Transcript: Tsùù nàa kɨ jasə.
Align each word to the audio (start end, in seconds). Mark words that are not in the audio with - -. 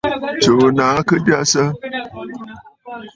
Tsùù 0.41 0.65
nàa 0.77 0.97
kɨ 1.07 1.15
jasə. 1.25 1.63